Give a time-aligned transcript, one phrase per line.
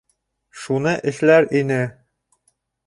[0.61, 1.81] Шуны эшләр ине...